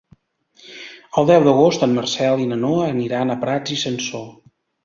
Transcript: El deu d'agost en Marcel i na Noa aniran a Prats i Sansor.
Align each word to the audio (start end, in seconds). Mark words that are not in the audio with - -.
El 1.21 1.27
deu 1.31 1.45
d'agost 1.49 1.85
en 1.87 1.93
Marcel 1.99 2.43
i 2.47 2.49
na 2.55 2.59
Noa 2.65 2.89
aniran 2.97 3.35
a 3.35 3.39
Prats 3.47 3.75
i 3.77 3.81
Sansor. 3.83 4.29